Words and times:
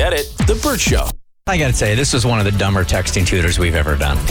Get 0.00 0.14
it? 0.14 0.32
The 0.46 0.58
Burt 0.62 0.80
Show. 0.80 1.08
I 1.46 1.58
got 1.58 1.66
to 1.66 1.72
say, 1.74 1.94
this 1.94 2.14
was 2.14 2.24
one 2.24 2.38
of 2.38 2.46
the 2.46 2.52
dumber 2.52 2.84
texting 2.84 3.26
tutors 3.26 3.58
we've 3.58 3.74
ever 3.74 3.96
done. 3.96 4.16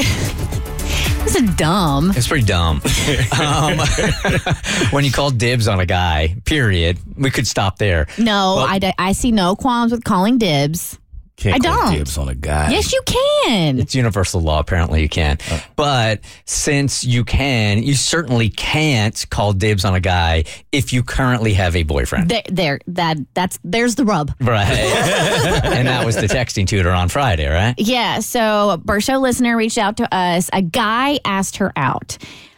This 1.23 1.35
is 1.35 1.55
dumb. 1.55 2.11
It's 2.15 2.27
pretty 2.27 2.45
dumb. 2.45 2.81
um, 3.39 3.77
when 4.89 5.03
you 5.05 5.11
call 5.11 5.29
dibs 5.29 5.67
on 5.67 5.79
a 5.79 5.85
guy, 5.85 6.35
period, 6.45 6.97
we 7.17 7.29
could 7.29 7.45
stop 7.45 7.77
there. 7.77 8.07
No, 8.17 8.55
Well- 8.55 8.65
I, 8.65 8.79
d- 8.79 8.93
I 8.97 9.11
see 9.11 9.31
no 9.31 9.55
qualms 9.55 9.91
with 9.91 10.03
calling 10.03 10.39
dibs. 10.39 10.97
Can't 11.39 11.55
I 11.55 11.57
don't. 11.57 11.93
dibs 11.93 12.17
on 12.17 12.27
a 12.27 12.35
guy. 12.35 12.69
Yes, 12.71 12.91
you 12.91 13.01
can. 13.05 13.79
It's 13.79 13.95
universal 13.95 14.41
law. 14.41 14.59
Apparently, 14.59 15.01
you 15.01 15.07
can. 15.07 15.37
Uh. 15.49 15.61
But 15.77 16.19
since 16.43 17.05
you 17.05 17.23
can, 17.23 17.81
you 17.81 17.93
certainly 17.93 18.49
can't 18.49 19.25
call 19.29 19.53
dibs 19.53 19.85
on 19.85 19.95
a 19.95 20.01
guy 20.01 20.43
if 20.73 20.91
you 20.91 21.01
currently 21.01 21.53
have 21.53 21.77
a 21.77 21.83
boyfriend. 21.83 22.29
There, 22.29 22.43
there, 22.49 22.79
that, 22.87 23.17
that's, 23.33 23.57
there's 23.63 23.95
the 23.95 24.03
rub. 24.03 24.33
Right. 24.41 24.67
and 24.67 25.87
that 25.87 26.05
was 26.05 26.17
the 26.17 26.27
texting 26.27 26.67
tutor 26.67 26.91
on 26.91 27.07
Friday, 27.07 27.47
right? 27.47 27.73
Yeah. 27.77 28.19
So, 28.19 28.81
a 28.87 28.99
Show 28.99 29.19
listener 29.19 29.55
reached 29.55 29.77
out 29.77 29.95
to 29.97 30.13
us. 30.13 30.49
A 30.51 30.61
guy 30.61 31.21
asked 31.23 31.57
her 31.57 31.71
out, 31.77 32.17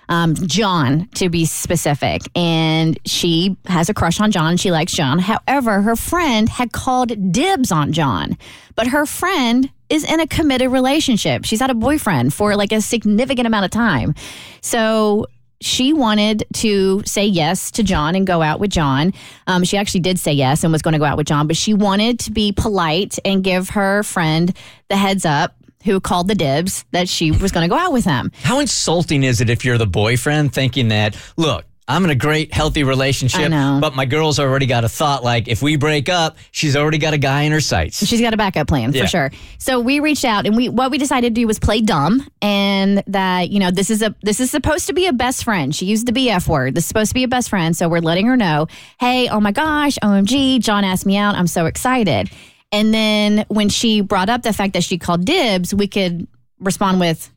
um, 0.09 0.35
John 0.35 1.07
to 1.15 1.29
be 1.29 1.45
specific, 1.45 2.21
and 2.35 2.99
she 3.05 3.57
has 3.65 3.89
a 3.89 3.93
crush 3.93 4.19
on 4.19 4.31
John. 4.31 4.57
She 4.57 4.71
likes 4.71 4.93
John. 4.93 5.19
However, 5.19 5.81
her 5.81 5.95
friend 5.95 6.49
had 6.49 6.71
called 6.71 7.31
dibs 7.31 7.71
on 7.71 7.93
John, 7.93 8.37
but 8.75 8.87
her 8.87 9.05
friend 9.05 9.69
is 9.89 10.03
in 10.03 10.19
a 10.19 10.27
committed 10.27 10.71
relationship. 10.71 11.45
She's 11.45 11.59
had 11.59 11.69
a 11.69 11.75
boyfriend 11.75 12.33
for 12.33 12.55
like 12.55 12.71
a 12.71 12.81
significant 12.81 13.47
amount 13.47 13.65
of 13.65 13.71
time. 13.71 14.15
So, 14.61 15.27
she 15.61 15.93
wanted 15.93 16.43
to 16.55 17.03
say 17.05 17.25
yes 17.25 17.71
to 17.71 17.83
John 17.83 18.15
and 18.15 18.25
go 18.25 18.41
out 18.41 18.59
with 18.59 18.71
John. 18.71 19.13
Um, 19.45 19.63
she 19.63 19.77
actually 19.77 19.99
did 19.99 20.19
say 20.19 20.33
yes 20.33 20.63
and 20.63 20.73
was 20.73 20.81
going 20.81 20.93
to 20.93 20.99
go 20.99 21.05
out 21.05 21.17
with 21.17 21.27
John, 21.27 21.47
but 21.47 21.55
she 21.55 21.73
wanted 21.73 22.19
to 22.21 22.31
be 22.31 22.51
polite 22.51 23.19
and 23.23 23.43
give 23.43 23.69
her 23.69 24.01
friend 24.03 24.55
the 24.89 24.97
heads 24.97 25.23
up 25.23 25.55
who 25.83 25.99
called 25.99 26.27
the 26.27 26.35
dibs 26.35 26.85
that 26.91 27.07
she 27.09 27.31
was 27.31 27.51
going 27.51 27.63
to 27.67 27.73
go 27.73 27.77
out 27.79 27.93
with 27.93 28.05
him. 28.05 28.31
How 28.43 28.59
insulting 28.59 29.23
is 29.23 29.41
it 29.41 29.49
if 29.49 29.65
you're 29.65 29.77
the 29.77 29.87
boyfriend 29.87 30.53
thinking 30.53 30.89
that, 30.89 31.15
look, 31.37 31.65
I'm 31.87 32.05
in 32.05 32.09
a 32.09 32.15
great, 32.15 32.53
healthy 32.53 32.83
relationship, 32.85 33.49
but 33.49 33.95
my 33.95 34.05
girl's 34.05 34.39
already 34.39 34.65
got 34.65 34.85
a 34.85 34.89
thought 34.89 35.25
like, 35.25 35.49
if 35.49 35.61
we 35.61 35.75
break 35.75 36.07
up, 36.07 36.37
she's 36.51 36.77
already 36.77 36.99
got 36.99 37.13
a 37.13 37.17
guy 37.17 37.41
in 37.41 37.51
her 37.51 37.59
sights. 37.59 38.05
She's 38.05 38.21
got 38.21 38.33
a 38.33 38.37
backup 38.37 38.67
plan 38.69 38.93
Yeah. 38.93 39.01
for 39.01 39.07
sure. 39.09 39.31
So 39.57 39.81
we 39.81 39.99
reached 39.99 40.23
out 40.23 40.45
and 40.45 40.55
we 40.55 40.69
what 40.69 40.89
we 40.89 40.97
decided 40.97 41.35
to 41.35 41.41
do 41.41 41.47
was 41.47 41.59
play 41.59 41.81
dumb 41.81 42.25
and 42.41 43.03
that 43.07 43.49
you 43.49 43.59
know 43.59 43.71
this 43.71 43.89
is 43.89 44.01
a 44.01 44.15
this 44.21 44.39
is 44.39 44.49
supposed 44.49 44.87
to 44.87 44.93
be 44.93 45.07
a 45.07 45.11
best 45.11 45.43
friend. 45.43 45.75
She 45.75 45.85
used 45.85 46.05
the 46.07 46.13
BF 46.13 46.47
word. 46.47 46.75
This 46.75 46.85
is 46.85 46.87
supposed 46.87 47.09
to 47.09 47.15
be 47.15 47.23
a 47.23 47.27
best 47.27 47.49
friend. 47.49 47.75
So 47.75 47.89
we're 47.89 47.99
letting 47.99 48.27
her 48.27 48.37
know, 48.37 48.67
hey, 48.99 49.27
oh 49.27 49.41
my 49.41 49.51
gosh, 49.51 49.97
OMG, 50.01 50.59
John 50.61 50.85
asked 50.85 51.05
me 51.05 51.17
out. 51.17 51.35
I'm 51.35 51.47
so 51.47 51.65
excited. 51.65 52.29
And 52.71 52.93
then 52.93 53.45
when 53.49 53.69
she 53.69 54.01
brought 54.01 54.29
up 54.29 54.43
the 54.43 54.53
fact 54.53 54.73
that 54.73 54.83
she 54.83 54.97
called 54.97 55.25
dibs, 55.25 55.73
we 55.73 55.87
could 55.87 56.27
respond 56.59 56.99
with, 56.99 57.29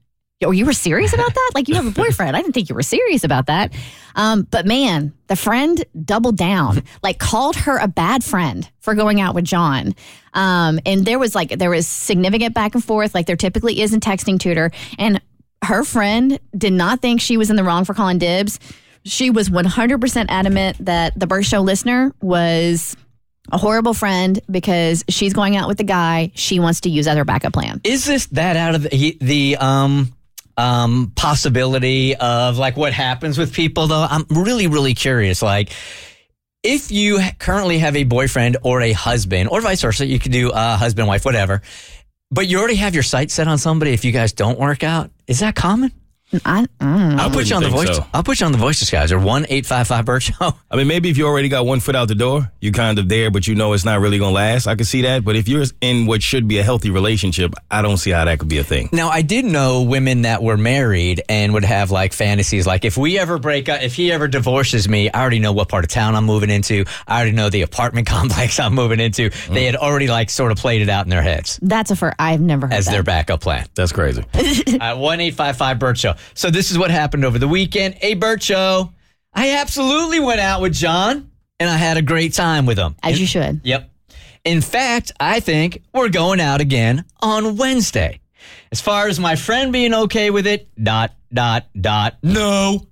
"Oh, 0.45 0.51
you 0.51 0.65
were 0.65 0.73
serious 0.73 1.13
about 1.13 1.35
that? 1.35 1.51
Like 1.55 1.69
you 1.69 1.75
have 1.75 1.87
a 1.87 1.91
boyfriend? 2.03 2.37
I 2.37 2.41
didn't 2.41 2.55
think 2.55 2.69
you 2.69 2.75
were 2.75 2.83
serious 2.83 3.25
about 3.25 3.47
that." 3.47 3.73
Um, 4.15 4.47
but 4.51 4.67
man, 4.67 5.13
the 5.27 5.37
friend 5.37 5.85
doubled 6.05 6.37
down, 6.37 6.83
like 7.03 7.19
called 7.19 7.57
her 7.57 7.79
a 7.79 7.89
bad 7.89 8.23
friend 8.23 8.71
for 8.81 8.95
going 8.95 9.21
out 9.21 9.35
with 9.35 9.45
John. 9.45 9.95
Um, 10.35 10.79
and 10.87 11.05
there 11.05 11.19
was 11.19 11.35
like 11.35 11.59
there 11.59 11.71
was 11.71 11.87
significant 11.87 12.55
back 12.55 12.75
and 12.75 12.85
forth, 12.85 13.15
like 13.15 13.27
there 13.27 13.37
typically 13.37 13.81
is 13.81 13.93
in 13.93 14.01
texting 14.01 14.39
tutor. 14.39 14.71
And 14.99 15.21
her 15.65 15.83
friend 15.85 16.39
did 16.57 16.73
not 16.73 17.01
think 17.01 17.21
she 17.21 17.37
was 17.37 17.51
in 17.51 17.57
the 17.57 17.65
wrong 17.65 17.85
for 17.85 17.95
calling 17.95 18.19
dibs. 18.19 18.61
She 19.05 19.31
was 19.31 19.51
100% 19.51 20.27
adamant 20.29 20.85
that 20.85 21.19
the 21.19 21.27
Burt 21.27 21.45
Show 21.45 21.61
listener 21.61 22.15
was 22.23 22.97
a 23.53 23.59
horrible 23.59 23.95
friend 23.95 24.41
because 24.51 25.05
she's 25.09 25.33
going 25.33 25.57
out 25.57 25.69
with 25.69 25.79
the 25.79 25.85
guy 25.85 26.33
she 26.35 26.61
wants 26.61 26.81
to 26.83 26.91
use 26.91 27.07
as 27.07 27.17
her 27.17 27.25
backup 27.25 27.53
plan. 27.53 27.81
Is 27.85 28.05
this 28.05 28.27
that 28.27 28.57
out 28.57 28.75
of 28.75 28.83
the, 28.83 29.19
the 29.21 29.57
um, 29.57 30.13
um, 30.57 31.13
possibility 31.15 32.17
of 32.17 32.59
like 32.59 32.77
what 32.77 32.93
happens 32.93 33.39
with 33.39 33.53
people 33.53 33.87
though? 33.87 34.07
I'm 34.09 34.25
really, 34.31 34.67
really 34.67 34.95
curious. 34.95 35.43
Like, 35.43 35.71
if 36.63 36.91
you 36.91 37.21
currently 37.39 37.79
have 37.79 37.95
a 37.95 38.05
boyfriend 38.05 38.57
or 38.63 38.81
a 38.81 38.93
husband, 38.93 39.51
or 39.51 39.61
vice 39.61 39.83
versa, 39.83 40.07
you 40.07 40.19
could 40.19 40.33
do 40.33 40.51
uh, 40.51 40.79
husband, 40.79 41.07
wife, 41.07 41.25
whatever, 41.25 41.61
but 42.31 42.47
you 42.47 42.59
already 42.59 42.77
have 42.77 42.95
your 42.95 43.03
sights 43.03 43.35
set 43.35 43.47
on 43.49 43.59
somebody 43.59 43.93
if 43.93 44.05
you 44.05 44.13
guys 44.13 44.33
don't 44.33 44.59
work 44.59 44.83
out. 44.83 45.11
Is 45.27 45.41
that 45.41 45.55
common? 45.55 45.93
I, 46.45 46.67
mm. 46.81 47.19
I'll 47.19 47.31
put 47.31 47.49
you 47.49 47.57
on 47.57 47.63
the 47.63 47.69
voice. 47.69 47.89
think 47.89 48.03
so. 48.03 48.07
I'll 48.13 48.23
put 48.23 48.41
you 48.41 48.47
on 48.47 48.53
the 48.53 48.59
voices, 48.59 48.91
guys. 48.91 49.13
Or 49.13 49.19
one 49.19 49.47
eight 49.49 49.67
five 49.67 49.87
five 49.87 50.05
Burt 50.05 50.23
Show. 50.23 50.35
I 50.71 50.77
mean, 50.77 50.87
maybe 50.87 51.11
if 51.11 51.17
you 51.19 51.27
already 51.27 51.49
got 51.49 51.67
one 51.67 51.81
foot 51.81 51.97
out 51.97 52.09
the 52.09 52.15
door, 52.15 52.51
you're 52.61 52.73
kind 52.73 52.99
of 52.99 53.09
there, 53.09 53.31
but 53.31 53.47
you 53.47 53.55
know 53.55 53.73
it's 53.73 53.85
not 53.85 54.01
really 54.01 54.19
going 54.19 54.31
to 54.31 54.35
last. 54.35 54.67
I 54.67 54.75
can 54.75 54.85
see 54.85 55.03
that. 55.03 55.25
But 55.25 55.37
if 55.37 55.49
you're 55.49 55.65
in 55.81 56.07
what 56.07 56.23
should 56.23 56.49
be 56.49 56.59
a 56.59 56.63
healthy 56.63 56.91
relationship, 56.91 57.55
I 57.71 57.83
don't 57.83 57.97
see 57.97 58.11
how 58.11 58.25
that 58.25 58.39
could 58.39 58.49
be 58.49 58.59
a 58.59 58.65
thing. 58.65 58.89
Now, 58.93 59.09
I 59.09 59.23
did 59.23 59.45
know 59.45 59.83
women 59.83 60.23
that 60.23 60.43
were 60.43 60.57
married 60.57 61.23
and 61.29 61.53
would 61.55 61.65
have 61.65 61.91
like 61.91 62.13
fantasies 62.13 62.67
like, 62.67 62.85
if 62.85 62.97
we 62.97 63.19
ever 63.19 63.39
break 63.39 63.69
up, 63.69 63.83
if 63.83 63.95
he 63.95 64.13
ever 64.13 64.29
divorces 64.29 64.89
me, 64.89 65.11
I 65.11 65.21
already 65.21 65.39
know 65.39 65.53
what 65.53 65.69
part 65.69 65.85
of 65.85 65.91
town 65.91 66.15
I'm 66.15 66.25
moving 66.25 66.51
into. 66.51 66.85
I 67.07 67.17
already 67.17 67.33
know 67.33 67.51
the 67.51 67.63
apartment 67.63 68.07
complex 68.15 68.59
I'm 68.61 68.75
moving 68.75 69.01
into. 69.01 69.31
They 69.51 69.65
had 69.65 69.77
already 69.77 70.09
like 70.09 70.31
sort 70.31 70.53
of 70.53 70.59
played 70.59 70.83
it 70.83 70.89
out 70.89 71.07
in 71.07 71.11
their 71.11 71.23
heads 71.23 71.59
That's 71.63 71.91
a 71.91 71.97
fir- 71.97 72.15
I've 72.19 72.41
never 72.41 72.67
heard 72.67 72.75
as 72.75 72.87
that. 72.87 72.93
their 72.93 73.03
backup 73.03 73.41
plan. 73.41 73.67
That's 73.75 73.93
crazy. 73.93 74.23
One 74.81 75.21
eight 75.21 75.35
five 75.35 75.57
five 75.57 75.79
Burt 75.79 75.99
Show. 75.99 76.15
So 76.33 76.51
this 76.51 76.71
is 76.71 76.79
what 76.79 76.91
happened 76.91 77.25
over 77.25 77.39
the 77.39 77.49
weekend. 77.49 77.95
Hey, 77.95 78.19
Show. 78.41 78.93
I 79.33 79.57
absolutely 79.57 80.21
went 80.21 80.41
out 80.41 80.61
with 80.61 80.73
John 80.73 81.31
and 81.61 81.69
I 81.69 81.77
had 81.77 81.97
a 81.97 82.03
great 82.03 82.33
time 82.33 82.67
with 82.67 82.79
him. 82.79 82.97
As 83.03 83.21
you 83.21 83.27
should. 83.27 83.61
Yep. 83.65 83.91
In 84.45 84.61
fact, 84.61 85.13
I 85.19 85.41
think 85.41 85.83
we're 85.93 86.11
going 86.11 86.41
out 86.41 86.61
again 86.61 87.05
on 87.21 87.57
Wednesday. 87.57 88.21
As 88.71 88.81
far 88.81 89.09
as 89.09 89.19
my 89.19 89.37
friend 89.37 89.73
being 89.73 89.95
okay 89.95 90.31
with 90.31 90.47
it, 90.47 90.69
dot, 90.83 91.13
dot, 91.33 91.67
dot, 91.81 92.17
no. 92.23 92.87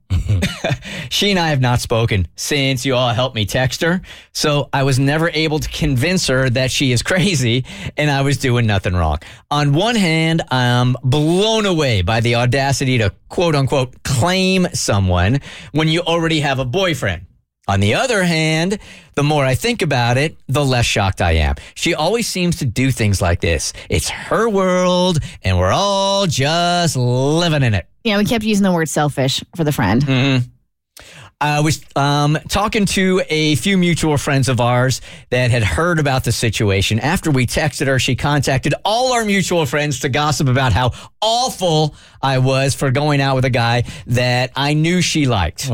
She 1.10 1.30
and 1.30 1.38
I 1.38 1.48
have 1.48 1.60
not 1.60 1.80
spoken 1.80 2.26
since 2.36 2.84
you 2.84 2.94
all 2.94 3.10
helped 3.10 3.34
me 3.34 3.46
text 3.46 3.82
her. 3.82 4.00
So 4.32 4.68
I 4.72 4.82
was 4.82 4.98
never 4.98 5.30
able 5.30 5.58
to 5.58 5.68
convince 5.68 6.26
her 6.28 6.48
that 6.50 6.70
she 6.70 6.92
is 6.92 7.02
crazy 7.12 7.64
and 7.96 8.10
I 8.10 8.22
was 8.22 8.38
doing 8.38 8.66
nothing 8.66 8.94
wrong. 8.94 9.18
On 9.50 9.72
one 9.72 9.96
hand, 9.96 10.42
I'm 10.50 10.96
blown 11.02 11.66
away 11.66 12.02
by 12.02 12.20
the 12.20 12.36
audacity 12.36 12.98
to 12.98 13.12
quote 13.28 13.54
unquote 13.54 14.02
claim 14.02 14.66
someone 14.72 15.40
when 15.72 15.88
you 15.88 16.00
already 16.00 16.40
have 16.40 16.58
a 16.58 16.64
boyfriend. 16.64 17.26
On 17.68 17.78
the 17.78 17.94
other 17.94 18.24
hand, 18.24 18.80
the 19.14 19.22
more 19.22 19.44
I 19.44 19.54
think 19.54 19.82
about 19.82 20.16
it, 20.16 20.36
the 20.48 20.64
less 20.64 20.84
shocked 20.84 21.22
I 21.22 21.32
am. 21.32 21.54
She 21.74 21.94
always 21.94 22.26
seems 22.26 22.56
to 22.56 22.64
do 22.64 22.90
things 22.90 23.22
like 23.22 23.40
this. 23.40 23.72
It's 23.88 24.08
her 24.08 24.48
world, 24.48 25.20
and 25.42 25.56
we're 25.56 25.70
all 25.70 26.26
just 26.26 26.96
living 26.96 27.62
in 27.62 27.74
it. 27.74 27.86
Yeah, 28.04 28.18
we 28.18 28.24
kept 28.24 28.44
using 28.44 28.64
the 28.64 28.72
word 28.72 28.88
selfish 28.88 29.42
for 29.56 29.64
the 29.64 29.72
friend. 29.72 30.02
Mm-hmm. 30.02 30.48
I 31.40 31.58
was 31.58 31.84
um, 31.96 32.38
talking 32.48 32.86
to 32.86 33.20
a 33.28 33.56
few 33.56 33.76
mutual 33.76 34.16
friends 34.16 34.48
of 34.48 34.60
ours 34.60 35.00
that 35.30 35.50
had 35.50 35.64
heard 35.64 35.98
about 35.98 36.22
the 36.22 36.30
situation. 36.30 37.00
After 37.00 37.32
we 37.32 37.46
texted 37.46 37.88
her, 37.88 37.98
she 37.98 38.14
contacted 38.14 38.74
all 38.84 39.12
our 39.12 39.24
mutual 39.24 39.66
friends 39.66 40.00
to 40.00 40.08
gossip 40.08 40.46
about 40.46 40.72
how 40.72 40.92
awful 41.20 41.96
I 42.22 42.38
was 42.38 42.76
for 42.76 42.92
going 42.92 43.20
out 43.20 43.34
with 43.34 43.44
a 43.44 43.50
guy 43.50 43.82
that 44.06 44.52
I 44.54 44.74
knew 44.74 45.02
she 45.02 45.26
liked. 45.26 45.68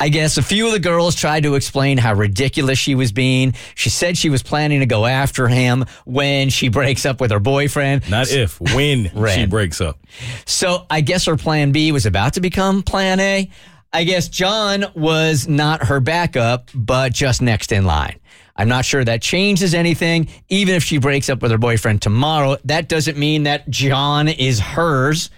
I 0.00 0.08
guess 0.08 0.36
a 0.36 0.42
few 0.42 0.66
of 0.66 0.72
the 0.72 0.78
girls 0.78 1.14
tried 1.14 1.42
to 1.44 1.54
explain 1.54 1.98
how 1.98 2.14
ridiculous 2.14 2.78
she 2.78 2.94
was 2.94 3.12
being. 3.12 3.54
She 3.74 3.90
said 3.90 4.16
she 4.16 4.30
was 4.30 4.42
planning 4.42 4.80
to 4.80 4.86
go 4.86 5.06
after 5.06 5.48
him 5.48 5.84
when 6.04 6.50
she 6.50 6.68
breaks 6.68 7.06
up 7.06 7.20
with 7.20 7.30
her 7.30 7.40
boyfriend. 7.40 8.08
Not 8.10 8.30
if, 8.30 8.60
when 8.60 9.10
she 9.34 9.46
breaks 9.46 9.80
up. 9.80 9.98
So 10.46 10.86
I 10.90 11.00
guess 11.00 11.26
her 11.26 11.36
plan 11.36 11.72
B 11.72 11.92
was 11.92 12.06
about 12.06 12.34
to 12.34 12.40
become 12.40 12.82
plan 12.82 13.20
A. 13.20 13.50
I 13.92 14.04
guess 14.04 14.28
John 14.28 14.86
was 14.94 15.46
not 15.46 15.84
her 15.84 16.00
backup, 16.00 16.70
but 16.74 17.12
just 17.12 17.40
next 17.40 17.70
in 17.70 17.84
line. 17.84 18.18
I'm 18.56 18.68
not 18.68 18.84
sure 18.84 19.04
that 19.04 19.22
changes 19.22 19.74
anything. 19.74 20.28
Even 20.48 20.74
if 20.74 20.84
she 20.84 20.98
breaks 20.98 21.28
up 21.28 21.42
with 21.42 21.50
her 21.50 21.58
boyfriend 21.58 22.02
tomorrow, 22.02 22.56
that 22.64 22.88
doesn't 22.88 23.16
mean 23.16 23.44
that 23.44 23.68
John 23.70 24.28
is 24.28 24.60
hers. 24.60 25.30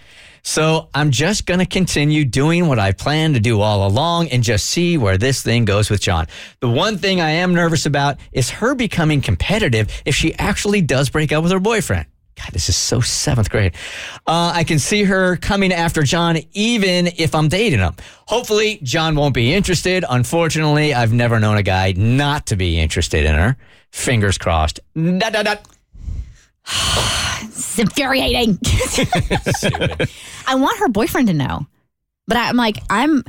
So 0.47 0.89
I'm 0.95 1.11
just 1.11 1.45
going 1.45 1.59
to 1.59 1.67
continue 1.67 2.25
doing 2.25 2.69
what 2.69 2.79
I 2.79 2.93
planned 2.93 3.35
to 3.35 3.41
do 3.41 3.61
all 3.61 3.85
along 3.85 4.29
and 4.29 4.45
just 4.45 4.67
see 4.67 4.97
where 4.97 5.19
this 5.19 5.43
thing 5.43 5.65
goes 5.65 5.91
with 5.91 6.01
John. 6.01 6.29
The 6.61 6.71
one 6.71 6.99
thing 6.99 7.21
I 7.21 7.31
am 7.31 7.53
nervous 7.53 7.85
about 7.85 8.19
is 8.31 8.49
her 8.51 8.77
becoming 8.77 9.21
competitive 9.21 9.89
if 10.05 10.15
she 10.15 10.35
actually 10.37 10.83
does 10.83 11.11
break 11.11 11.33
up 11.33 11.43
with 11.43 11.51
her 11.51 11.59
boyfriend. 11.59 12.07
God, 12.37 12.53
this 12.53 12.69
is 12.69 12.77
so 12.77 13.01
seventh 13.01 13.51
grade. 13.51 13.75
Uh, 14.25 14.53
I 14.55 14.63
can 14.63 14.79
see 14.79 15.03
her 15.03 15.37
coming 15.37 15.73
after 15.73 16.05
John 16.05 16.39
even 16.53 17.09
if 17.17 17.35
I'm 17.35 17.49
dating 17.49 17.81
him. 17.81 17.97
Hopefully, 18.29 18.79
John 18.85 19.17
won't 19.17 19.35
be 19.35 19.53
interested. 19.53 20.05
Unfortunately, 20.09 20.95
I've 20.95 21.13
never 21.13 21.41
known 21.41 21.57
a 21.57 21.65
guy 21.65 21.93
not 21.97 22.47
to 22.47 22.57
be 22.57 22.79
interested 22.79 23.25
in 23.25 23.35
her. 23.35 23.57
Fingers 23.91 24.39
crossed. 24.39 24.79
Dot, 24.95 25.33
dot, 25.33 25.45
dot. 25.45 27.23
It's 27.43 27.79
infuriating. 27.79 28.59
I 30.47 30.55
want 30.55 30.79
her 30.79 30.89
boyfriend 30.89 31.29
to 31.29 31.35
know, 31.35 31.67
but 32.27 32.37
I'm 32.37 32.57
like, 32.57 32.79
I'm, 32.91 33.23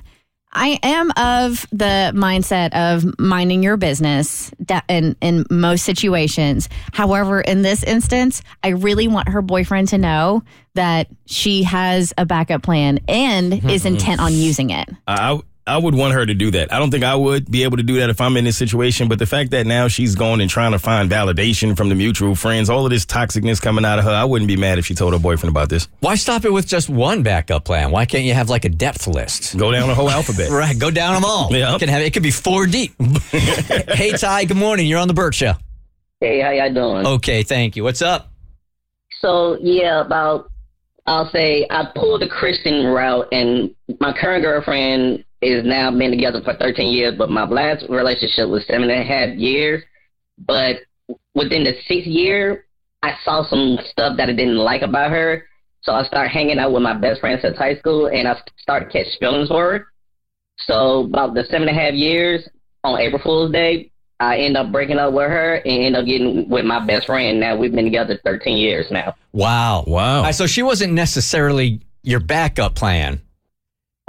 I 0.51 0.79
am 0.81 1.11
of 1.11 1.67
the 1.71 2.11
mindset 2.15 2.73
of 2.73 3.19
minding 3.19 3.63
your 3.63 3.77
business 3.77 4.51
in 4.87 5.15
in 5.21 5.45
most 5.49 5.83
situations. 5.83 6.69
However, 6.93 7.41
in 7.41 7.61
this 7.61 7.83
instance, 7.83 8.41
I 8.63 8.69
really 8.69 9.07
want 9.07 9.29
her 9.29 9.41
boyfriend 9.41 9.89
to 9.89 9.97
know 9.97 10.43
that 10.75 11.07
she 11.25 11.63
has 11.63 12.13
a 12.17 12.25
backup 12.25 12.63
plan 12.63 12.99
and 13.07 13.53
is 13.53 13.83
mm-hmm. 13.83 13.87
intent 13.87 14.21
on 14.21 14.33
using 14.33 14.69
it. 14.69 14.89
I 15.67 15.77
would 15.77 15.93
want 15.93 16.13
her 16.13 16.25
to 16.25 16.33
do 16.33 16.51
that. 16.51 16.71
I 16.71 16.79
don't 16.79 16.91
think 16.91 17.03
I 17.03 17.15
would 17.15 17.51
be 17.51 17.63
able 17.63 17.77
to 17.77 17.83
do 17.83 17.99
that 17.99 18.09
if 18.09 18.21
I'm 18.21 18.37
in 18.37 18.45
this 18.45 18.57
situation. 18.57 19.07
But 19.07 19.19
the 19.19 19.25
fact 19.25 19.51
that 19.51 19.65
now 19.65 19.87
she's 19.87 20.15
going 20.15 20.41
and 20.41 20.49
trying 20.49 20.71
to 20.71 20.79
find 20.79 21.09
validation 21.09 21.75
from 21.75 21.89
the 21.89 21.95
mutual 21.95 22.35
friends, 22.35 22.69
all 22.69 22.85
of 22.85 22.91
this 22.91 23.05
toxicness 23.05 23.61
coming 23.61 23.85
out 23.85 23.99
of 23.99 24.05
her, 24.05 24.11
I 24.11 24.23
wouldn't 24.23 24.47
be 24.47 24.55
mad 24.57 24.79
if 24.79 24.85
she 24.85 24.95
told 24.95 25.13
her 25.13 25.19
boyfriend 25.19 25.51
about 25.51 25.69
this. 25.69 25.87
Why 25.99 26.15
stop 26.15 26.45
it 26.45 26.51
with 26.51 26.67
just 26.67 26.89
one 26.89 27.21
backup 27.21 27.65
plan? 27.65 27.91
Why 27.91 28.05
can't 28.05 28.23
you 28.23 28.33
have 28.33 28.49
like 28.49 28.65
a 28.65 28.69
depth 28.69 29.07
list? 29.07 29.57
Go 29.57 29.71
down 29.71 29.87
the 29.87 29.95
whole 29.95 30.09
alphabet. 30.09 30.47
Right, 30.57 30.79
go 30.79 30.89
down 30.89 31.13
them 31.13 31.25
all. 31.25 31.49
Yeah. 31.51 31.73
You 31.73 31.79
can 31.79 31.89
have 31.89 32.01
it 32.01 32.13
could 32.13 32.23
be 32.23 32.31
four 32.31 32.65
deep. 32.65 32.93
hey 33.31 34.11
Ty, 34.11 34.45
good 34.45 34.57
morning. 34.57 34.87
You're 34.87 34.99
on 34.99 35.07
the 35.07 35.13
Burt 35.13 35.35
Show. 35.35 35.53
Hey, 36.19 36.41
how 36.41 36.49
y'all 36.49 36.73
doing? 36.73 37.05
Okay, 37.05 37.43
thank 37.43 37.75
you. 37.75 37.83
What's 37.83 38.01
up? 38.01 38.31
So 39.21 39.57
yeah, 39.61 40.01
about 40.01 40.49
I'll 41.05 41.29
say 41.31 41.67
I 41.69 41.91
pulled 41.95 42.21
the 42.21 42.27
Christian 42.27 42.85
route, 42.87 43.27
and 43.31 43.75
my 43.99 44.13
current 44.13 44.43
girlfriend 44.43 45.23
is 45.41 45.65
now 45.65 45.91
been 45.91 46.11
together 46.11 46.41
for 46.43 46.55
13 46.55 46.91
years, 46.91 47.15
but 47.17 47.29
my 47.29 47.45
last 47.45 47.85
relationship 47.89 48.49
was 48.49 48.65
seven 48.65 48.89
and 48.89 49.01
a 49.01 49.03
half 49.03 49.37
years. 49.37 49.83
But 50.37 50.77
within 51.35 51.63
the 51.63 51.73
sixth 51.87 52.07
year, 52.07 52.65
I 53.03 53.15
saw 53.23 53.47
some 53.47 53.77
stuff 53.89 54.17
that 54.17 54.29
I 54.29 54.33
didn't 54.33 54.57
like 54.57 54.81
about 54.81 55.11
her, 55.11 55.47
so 55.81 55.93
I 55.93 56.03
started 56.03 56.29
hanging 56.29 56.59
out 56.59 56.73
with 56.73 56.81
my 56.81 56.93
best 56.93 57.21
friend 57.21 57.39
since 57.41 57.57
high 57.57 57.77
school, 57.77 58.07
and 58.07 58.27
I 58.27 58.39
started 58.57 58.85
to 58.85 58.91
catch 58.91 59.19
feelings 59.19 59.49
for 59.49 59.71
her. 59.71 59.87
So 60.59 61.01
about 61.05 61.35
the 61.35 61.43
seven 61.45 61.67
and 61.67 61.77
a 61.77 61.81
half 61.81 61.93
years 61.93 62.47
on 62.83 62.99
April 62.99 63.21
Fool's 63.23 63.51
Day, 63.51 63.91
I 64.19 64.39
end 64.39 64.57
up 64.57 64.71
breaking 64.71 64.97
up 64.97 65.13
with 65.13 65.27
her 65.27 65.55
and 65.57 65.83
end 65.83 65.95
up 65.95 66.05
getting 66.05 66.49
with 66.49 66.65
my 66.65 66.83
best 66.85 67.05
friend. 67.05 67.39
Now 67.39 67.55
we've 67.55 67.71
been 67.71 67.85
together 67.85 68.19
13 68.25 68.57
years 68.57 68.87
now. 68.89 69.15
Wow. 69.31 69.83
Wow. 69.85 70.17
All 70.17 70.23
right, 70.23 70.35
so 70.35 70.47
she 70.47 70.63
wasn't 70.63 70.93
necessarily 70.93 71.81
your 72.01 72.19
backup 72.19 72.73
plan. 72.73 73.21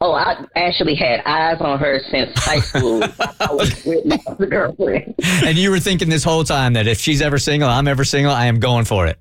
Oh, 0.00 0.12
I 0.12 0.44
actually 0.54 0.94
had 0.94 1.22
eyes 1.26 1.60
on 1.60 1.78
her 1.80 2.00
since 2.10 2.30
high 2.36 2.60
school. 2.60 3.02
I 3.40 3.52
was 3.52 3.84
with 3.84 4.04
my 4.06 4.46
girlfriend. 4.46 5.14
And 5.44 5.58
you 5.58 5.70
were 5.70 5.80
thinking 5.80 6.08
this 6.08 6.22
whole 6.22 6.44
time 6.44 6.74
that 6.74 6.86
if 6.86 7.00
she's 7.00 7.20
ever 7.20 7.38
single, 7.38 7.68
I'm 7.68 7.88
ever 7.88 8.04
single, 8.04 8.32
I 8.32 8.46
am 8.46 8.60
going 8.60 8.84
for 8.84 9.08
it. 9.08 9.18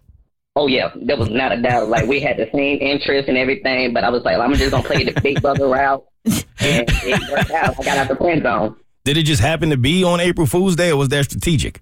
Oh 0.55 0.67
yeah, 0.67 0.91
there 0.95 1.17
was 1.17 1.29
not 1.29 1.51
a 1.51 1.61
doubt. 1.61 1.89
Like 1.89 2.07
we 2.07 2.19
had 2.19 2.37
the 2.37 2.49
same 2.53 2.79
interests 2.79 3.27
and 3.27 3.37
everything, 3.37 3.93
but 3.93 4.03
I 4.03 4.09
was 4.09 4.23
like, 4.23 4.37
I'm 4.37 4.53
just 4.53 4.71
gonna 4.71 4.83
play 4.83 5.03
the 5.03 5.19
big 5.21 5.41
brother 5.41 5.67
route, 5.67 6.03
and 6.25 6.43
it 6.59 7.31
worked 7.31 7.51
out. 7.51 7.79
I 7.79 7.83
got 7.83 7.97
out 7.97 8.07
the 8.07 8.15
friend 8.15 8.41
zone. 8.41 8.75
Did 9.03 9.17
it 9.17 9.23
just 9.23 9.41
happen 9.41 9.69
to 9.69 9.77
be 9.77 10.03
on 10.03 10.19
April 10.19 10.47
Fool's 10.47 10.75
Day 10.75 10.91
or 10.91 10.97
was 10.97 11.09
that 11.09 11.25
strategic? 11.25 11.81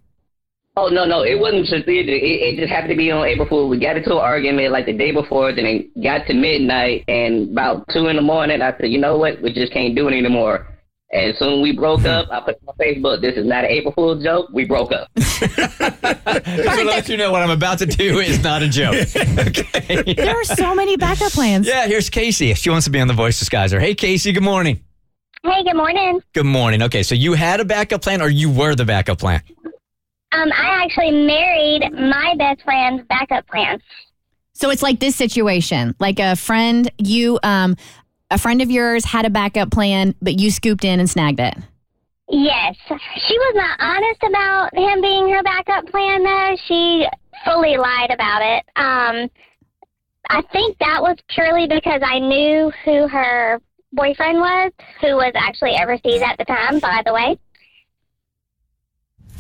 Oh 0.77 0.89
no, 0.89 1.05
no, 1.05 1.23
it 1.23 1.39
wasn't 1.39 1.67
strategic. 1.67 2.21
It, 2.21 2.25
it 2.25 2.59
just 2.59 2.69
happened 2.71 2.89
to 2.89 2.97
be 2.97 3.09
on 3.09 3.25
April 3.25 3.47
Fool. 3.47 3.69
We 3.69 3.79
got 3.79 3.95
into 3.95 4.11
an 4.11 4.17
argument 4.17 4.71
like 4.71 4.85
the 4.85 4.93
day 4.93 5.11
before, 5.11 5.53
then 5.53 5.65
it 5.65 6.03
got 6.03 6.27
to 6.27 6.33
midnight, 6.33 7.05
and 7.07 7.51
about 7.51 7.87
two 7.93 8.07
in 8.07 8.17
the 8.17 8.21
morning, 8.21 8.61
I 8.61 8.75
said, 8.77 8.89
you 8.89 8.99
know 8.99 9.17
what, 9.17 9.41
we 9.41 9.53
just 9.53 9.71
can't 9.71 9.95
do 9.95 10.09
it 10.09 10.13
anymore. 10.13 10.67
And 11.13 11.33
soon 11.37 11.61
we 11.61 11.71
broke 11.71 12.03
up. 12.03 12.27
I 12.29 12.41
put 12.41 12.57
on 12.67 12.75
Facebook, 12.75 13.21
this 13.21 13.37
is 13.37 13.45
not 13.45 13.63
an 13.63 13.69
April 13.69 13.93
Fool's 13.93 14.21
joke. 14.21 14.49
We 14.51 14.65
broke 14.65 14.91
up. 14.91 15.07
Just 15.15 15.55
to 15.55 16.83
let 16.83 17.07
you 17.07 17.15
know 17.15 17.31
what 17.31 17.41
I'm 17.41 17.51
about 17.51 17.77
to 17.79 17.85
do 17.85 18.19
is 18.19 18.43
not 18.43 18.63
a 18.63 18.67
joke. 18.67 18.95
Okay. 19.45 20.13
There 20.13 20.35
are 20.35 20.43
so 20.43 20.73
many 20.73 20.97
backup 20.97 21.31
plans. 21.31 21.67
Yeah, 21.67 21.85
here's 21.87 22.09
Casey. 22.09 22.53
She 22.55 22.69
wants 22.69 22.85
to 22.85 22.91
be 22.91 22.99
on 22.99 23.07
the 23.07 23.13
Voice 23.13 23.41
Disguiser. 23.41 23.79
Hey, 23.79 23.93
Casey, 23.93 24.31
good 24.31 24.43
morning. 24.43 24.81
Hey, 25.43 25.63
good 25.63 25.75
morning. 25.75 26.21
Good 26.33 26.45
morning. 26.45 26.81
Okay, 26.83 27.03
so 27.03 27.13
you 27.13 27.33
had 27.33 27.59
a 27.59 27.65
backup 27.65 28.01
plan 28.01 28.21
or 28.21 28.29
you 28.29 28.49
were 28.49 28.75
the 28.75 28.85
backup 28.85 29.19
plan? 29.19 29.41
Um, 30.35 30.51
I 30.51 30.83
actually 30.83 31.11
married 31.11 31.91
my 31.93 32.35
best 32.37 32.61
friend's 32.63 33.03
backup 33.07 33.47
plan. 33.47 33.81
So 34.53 34.69
it's 34.69 34.83
like 34.83 34.99
this 34.99 35.15
situation, 35.15 35.95
like 35.99 36.19
a 36.19 36.35
friend 36.35 36.89
you 36.97 37.39
um 37.43 37.75
a 38.31 38.37
friend 38.37 38.61
of 38.61 38.71
yours 38.71 39.05
had 39.05 39.25
a 39.25 39.29
backup 39.29 39.71
plan, 39.71 40.15
but 40.21 40.39
you 40.39 40.51
scooped 40.51 40.83
in 40.83 40.99
and 40.99 41.09
snagged 41.09 41.39
it. 41.39 41.55
Yes, 42.27 42.75
she 42.87 43.37
was 43.37 43.53
not 43.55 43.79
honest 43.79 44.23
about 44.23 44.69
him 44.73 45.01
being 45.01 45.29
her 45.29 45.43
backup 45.43 45.85
plan, 45.87 46.23
though. 46.23 46.55
She 46.67 47.05
fully 47.45 47.77
lied 47.77 48.09
about 48.09 48.41
it. 48.41 48.65
Um, 48.75 49.29
I 50.29 50.41
think 50.51 50.77
that 50.79 51.03
was 51.03 51.17
purely 51.29 51.67
because 51.67 52.01
I 52.03 52.17
knew 52.17 52.71
who 52.83 53.07
her 53.07 53.61
boyfriend 53.93 54.39
was, 54.39 54.71
who 55.01 55.15
was 55.15 55.33
actually 55.35 55.77
overseas 55.81 56.23
at 56.23 56.37
the 56.39 56.45
time, 56.45 56.79
by 56.79 57.03
the 57.05 57.13
way. 57.13 57.37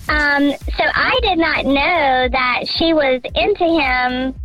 Um, 0.09 0.51
so 0.77 0.83
I 0.93 1.19
did 1.21 1.37
not 1.39 1.65
know 1.65 2.27
that 2.31 2.63
she 2.67 2.93
was 2.93 3.21
into 3.35 3.65
him 3.65 4.35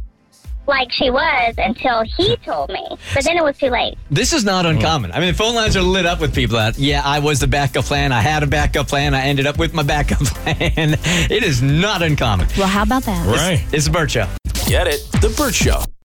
like 0.66 0.92
she 0.92 1.10
was 1.10 1.54
until 1.58 2.02
he 2.16 2.36
told 2.36 2.70
me. 2.70 2.86
But 3.12 3.24
then 3.24 3.36
it 3.36 3.42
was 3.42 3.58
too 3.58 3.70
late. 3.70 3.96
This 4.10 4.32
is 4.32 4.44
not 4.44 4.66
uncommon. 4.66 5.10
I 5.12 5.18
mean, 5.18 5.32
the 5.32 5.38
phone 5.38 5.54
lines 5.54 5.76
are 5.76 5.82
lit 5.82 6.06
up 6.06 6.20
with 6.20 6.34
people 6.34 6.56
that, 6.56 6.78
yeah, 6.78 7.02
I 7.04 7.18
was 7.18 7.40
the 7.40 7.46
backup 7.48 7.84
plan. 7.86 8.12
I 8.12 8.20
had 8.20 8.42
a 8.42 8.46
backup 8.46 8.86
plan. 8.88 9.14
I 9.14 9.22
ended 9.22 9.46
up 9.46 9.58
with 9.58 9.74
my 9.74 9.82
backup 9.82 10.18
plan. 10.24 10.56
it 11.28 11.42
is 11.42 11.60
not 11.60 12.02
uncommon. 12.02 12.46
Well, 12.56 12.68
how 12.68 12.82
about 12.84 13.02
that? 13.04 13.26
Right. 13.26 13.64
It's 13.72 13.88
a 13.88 13.90
Burt 13.90 14.10
Show. 14.12 14.28
Get 14.66 14.86
it? 14.86 15.00
The 15.20 15.34
Burt 15.36 15.54
Show. 15.54 15.82